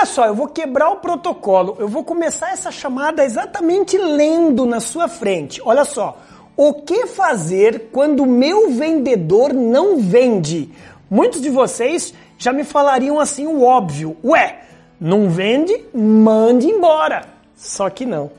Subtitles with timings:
[0.00, 1.76] olha só, eu vou quebrar o protocolo.
[1.78, 5.60] Eu vou começar essa chamada exatamente lendo na sua frente.
[5.62, 6.16] Olha só.
[6.56, 10.72] O que fazer quando meu vendedor não vende?
[11.10, 14.16] Muitos de vocês já me falariam assim o óbvio.
[14.24, 14.60] Ué,
[14.98, 15.78] não vende?
[15.92, 17.26] Mande embora.
[17.54, 18.30] Só que não.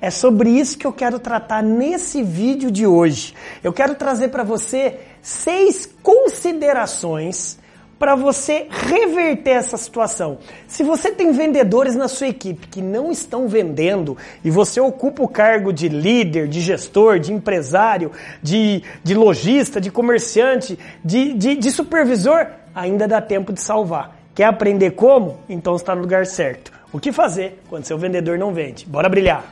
[0.00, 3.34] É sobre isso que eu quero tratar nesse vídeo de hoje.
[3.62, 7.59] Eu quero trazer para você seis considerações
[8.00, 10.38] para você reverter essa situação.
[10.66, 15.28] Se você tem vendedores na sua equipe que não estão vendendo e você ocupa o
[15.28, 18.10] cargo de líder, de gestor, de empresário,
[18.42, 24.16] de, de lojista, de comerciante, de, de, de supervisor, ainda dá tempo de salvar.
[24.34, 25.38] Quer aprender como?
[25.46, 26.72] Então está no lugar certo.
[26.90, 28.86] O que fazer quando seu vendedor não vende?
[28.86, 29.44] Bora brilhar!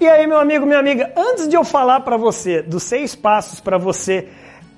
[0.00, 3.58] E aí, meu amigo, minha amiga, antes de eu falar para você dos seis passos
[3.58, 4.28] para você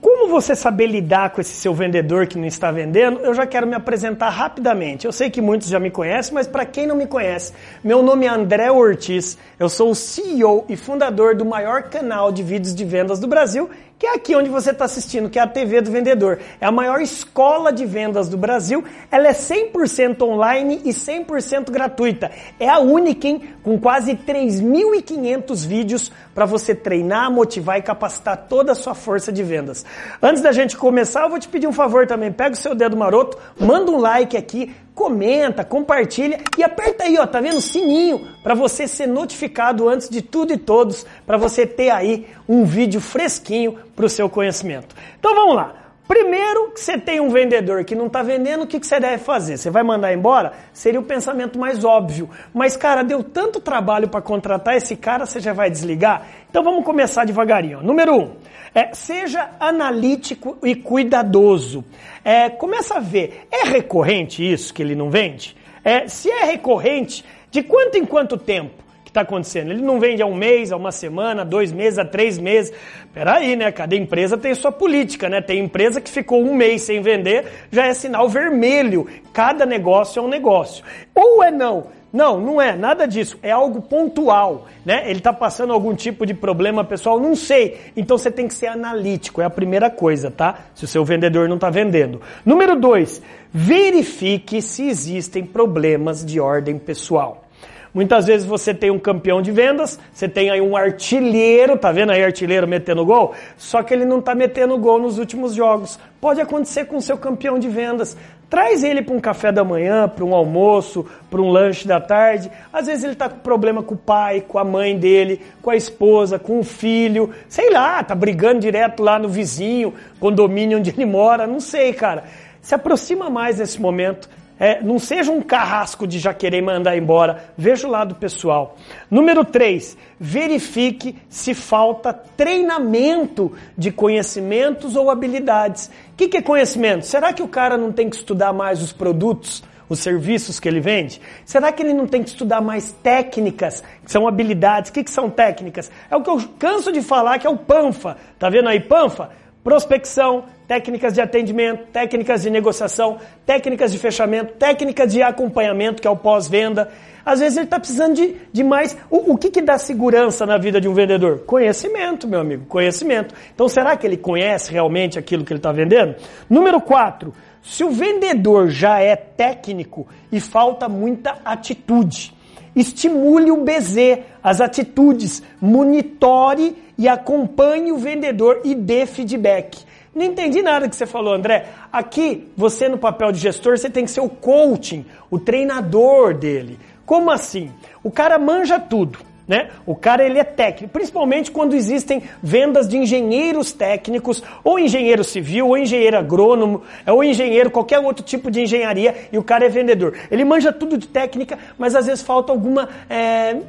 [0.00, 3.66] como você saber lidar com esse seu vendedor que não está vendendo, eu já quero
[3.66, 5.04] me apresentar rapidamente.
[5.04, 7.52] Eu sei que muitos já me conhecem, mas para quem não me conhece,
[7.84, 12.42] meu nome é André Ortiz, eu sou o CEO e fundador do maior canal de
[12.42, 13.68] vídeos de vendas do Brasil
[14.00, 16.38] que é aqui onde você está assistindo, que é a TV do Vendedor.
[16.58, 18.82] É a maior escola de vendas do Brasil.
[19.10, 22.30] Ela é 100% online e 100% gratuita.
[22.58, 23.50] É a única, hein?
[23.62, 29.42] Com quase 3.500 vídeos para você treinar, motivar e capacitar toda a sua força de
[29.42, 29.84] vendas.
[30.22, 32.32] Antes da gente começar, eu vou te pedir um favor também.
[32.32, 37.26] Pega o seu dedo maroto, manda um like aqui, comenta, compartilha e aperta aí, ó,
[37.26, 37.60] tá vendo?
[37.60, 42.64] Sininho para você ser notificado antes de tudo e todos, para você ter aí um
[42.64, 44.94] vídeo fresquinho para o seu conhecimento.
[45.18, 45.79] Então vamos lá.
[46.10, 49.18] Primeiro, que você tem um vendedor que não está vendendo, o que, que você deve
[49.18, 49.56] fazer?
[49.56, 50.54] Você vai mandar embora?
[50.72, 52.28] Seria o pensamento mais óbvio.
[52.52, 56.26] Mas, cara, deu tanto trabalho para contratar esse cara, você já vai desligar?
[56.50, 57.80] Então vamos começar devagarinho.
[57.80, 58.34] Número um,
[58.74, 61.84] é, seja analítico e cuidadoso.
[62.24, 65.56] É, começa a ver, é recorrente isso que ele não vende?
[65.84, 68.82] É, se é recorrente, de quanto em quanto tempo?
[69.10, 69.72] Que está acontecendo?
[69.72, 72.72] Ele não vende há um mês, há uma semana, três meses, a três meses.
[73.12, 73.70] Peraí, né?
[73.72, 75.40] Cada empresa tem sua política, né?
[75.40, 79.06] Tem empresa que ficou um mês sem vender, já é sinal vermelho.
[79.32, 80.84] Cada negócio é um negócio.
[81.14, 81.86] Ou é não.
[82.12, 83.38] Não, não é nada disso.
[83.42, 85.04] É algo pontual, né?
[85.06, 87.78] Ele está passando algum tipo de problema pessoal, não sei.
[87.96, 90.58] Então você tem que ser analítico, é a primeira coisa, tá?
[90.74, 92.20] Se o seu vendedor não está vendendo.
[92.44, 93.22] Número dois,
[93.52, 97.44] verifique se existem problemas de ordem pessoal.
[97.92, 102.12] Muitas vezes você tem um campeão de vendas, você tem aí um artilheiro, tá vendo
[102.12, 103.34] aí artilheiro metendo gol?
[103.56, 105.98] Só que ele não tá metendo gol nos últimos jogos.
[106.20, 108.16] Pode acontecer com o seu campeão de vendas.
[108.48, 112.50] Traz ele para um café da manhã, para um almoço, para um lanche da tarde.
[112.72, 115.76] Às vezes ele está com problema com o pai, com a mãe dele, com a
[115.76, 121.06] esposa, com o filho, sei lá, tá brigando direto lá no vizinho, condomínio onde ele
[121.06, 122.24] mora, não sei, cara.
[122.60, 124.28] Se aproxima mais nesse momento
[124.60, 127.50] é, não seja um carrasco de já querer mandar embora.
[127.56, 128.76] Veja o lado pessoal.
[129.10, 135.90] Número 3, verifique se falta treinamento de conhecimentos ou habilidades.
[136.12, 137.06] O que, que é conhecimento?
[137.06, 139.62] Será que o cara não tem que estudar mais os produtos?
[139.88, 141.20] os serviços que ele vende?
[141.44, 144.88] Será que ele não tem que estudar mais técnicas, que são habilidades?
[144.88, 145.90] O que, que são técnicas?
[146.08, 148.16] É o que eu canso de falar, que é o PANFA.
[148.38, 149.30] Tá vendo aí, PANFA?
[149.62, 156.10] Prospecção, técnicas de atendimento, técnicas de negociação, técnicas de fechamento, técnicas de acompanhamento, que é
[156.10, 156.88] o pós-venda.
[157.24, 158.96] Às vezes ele está precisando de, de mais.
[159.10, 161.40] O, o que, que dá segurança na vida de um vendedor?
[161.40, 163.34] Conhecimento, meu amigo, conhecimento.
[163.54, 166.16] Então será que ele conhece realmente aquilo que ele está vendendo?
[166.48, 167.32] Número 4.
[167.62, 172.32] Se o vendedor já é técnico e falta muita atitude,
[172.74, 179.84] estimule o BZ, as atitudes, monitore e acompanhe o vendedor e dê feedback.
[180.14, 181.66] Não entendi nada que você falou, André.
[181.92, 186.78] Aqui, você no papel de gestor, você tem que ser o coaching, o treinador dele.
[187.06, 187.70] Como assim?
[188.02, 189.29] O cara manja tudo.
[189.50, 189.68] Né?
[189.84, 195.66] O cara ele é técnico, principalmente quando existem vendas de engenheiros técnicos, ou engenheiro civil,
[195.66, 200.16] ou engenheiro agrônomo, ou engenheiro, qualquer outro tipo de engenharia, e o cara é vendedor.
[200.30, 203.60] Ele manja tudo de técnica, mas às vezes falta alguma é, é,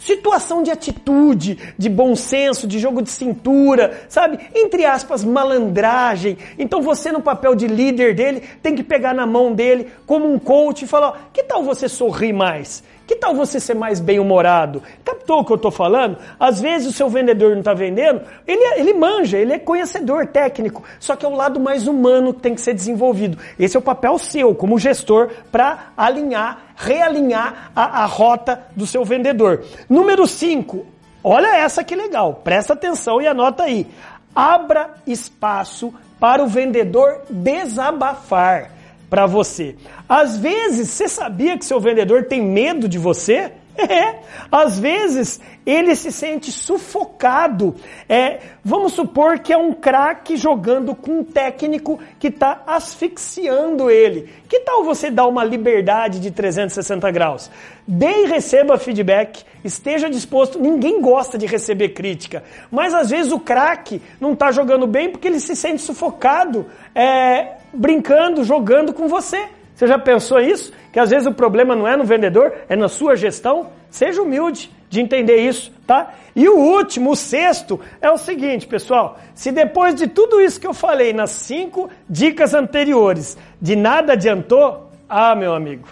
[0.00, 4.38] situação de atitude, de bom senso, de jogo de cintura, sabe?
[4.54, 6.38] Entre aspas, malandragem.
[6.58, 10.38] Então você, no papel de líder dele, tem que pegar na mão dele como um
[10.38, 12.82] coach e falar: que tal você sorrir mais?
[13.10, 14.84] Que tal você ser mais bem-humorado?
[15.04, 16.16] Captou o que eu estou falando?
[16.38, 20.28] Às vezes o seu vendedor não está vendendo, ele, é, ele manja, ele é conhecedor
[20.28, 23.36] técnico, só que é o lado mais humano que tem que ser desenvolvido.
[23.58, 29.04] Esse é o papel seu, como gestor, para alinhar, realinhar a, a rota do seu
[29.04, 29.64] vendedor.
[29.88, 30.86] Número 5,
[31.22, 33.86] olha essa que legal, presta atenção e anota aí.
[34.34, 38.70] Abra espaço para o vendedor desabafar
[39.10, 39.76] para você.
[40.08, 43.52] Às vezes, você sabia que seu vendedor tem medo de você?
[43.90, 44.20] É,
[44.52, 47.74] às vezes ele se sente sufocado.
[48.08, 54.28] É, vamos supor que é um craque jogando com um técnico que está asfixiando ele.
[54.48, 57.50] Que tal você dar uma liberdade de 360 graus?
[57.86, 60.58] Dê e receba feedback, esteja disposto.
[60.58, 65.28] Ninguém gosta de receber crítica, mas às vezes o craque não está jogando bem porque
[65.28, 69.48] ele se sente sufocado, é, brincando, jogando com você.
[69.80, 70.74] Você já pensou isso?
[70.92, 73.68] Que às vezes o problema não é no vendedor, é na sua gestão?
[73.88, 76.12] Seja humilde de entender isso, tá?
[76.36, 79.18] E o último, o sexto, é o seguinte, pessoal.
[79.34, 84.90] Se depois de tudo isso que eu falei nas cinco dicas anteriores, de nada adiantou,
[85.08, 85.88] ah, meu amigo,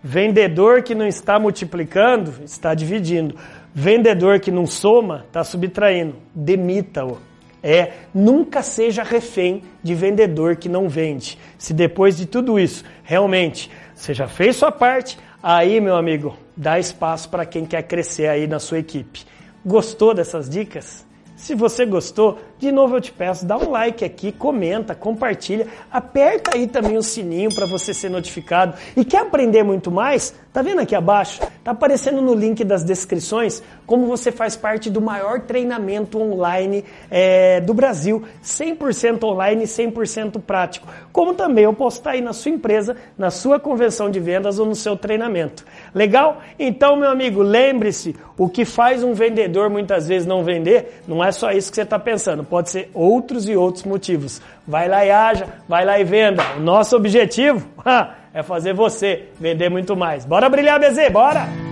[0.00, 3.34] vendedor que não está multiplicando, está dividindo.
[3.74, 6.14] Vendedor que não soma, está subtraindo.
[6.32, 7.18] Demita-o.
[7.62, 11.38] É, nunca seja refém de vendedor que não vende.
[11.58, 16.78] Se depois de tudo isso, realmente, você já fez sua parte, aí, meu amigo, dá
[16.78, 19.24] espaço para quem quer crescer aí na sua equipe.
[19.64, 21.06] Gostou dessas dicas?
[21.36, 26.52] Se você gostou, de novo eu te peço, dá um like aqui, comenta, compartilha, aperta
[26.54, 28.74] aí também o sininho para você ser notificado.
[28.96, 30.34] E quer aprender muito mais?
[30.50, 31.42] Tá vendo aqui abaixo?
[31.66, 37.60] Tá aparecendo no link das descrições como você faz parte do maior treinamento online é,
[37.60, 40.86] do Brasil, 100% online, 100% prático.
[41.10, 44.66] Como também eu posso estar aí na sua empresa, na sua convenção de vendas ou
[44.66, 45.64] no seu treinamento.
[45.92, 46.40] Legal?
[46.56, 51.32] Então, meu amigo, lembre-se, o que faz um vendedor muitas vezes não vender, não é
[51.32, 54.40] só isso que você está pensando pode ser outros e outros motivos.
[54.68, 56.44] Vai lá e haja, vai lá e venda.
[56.56, 57.68] O nosso objetivo
[58.36, 60.26] é fazer você vender muito mais.
[60.26, 61.65] Bora brilhar, BZ, bora!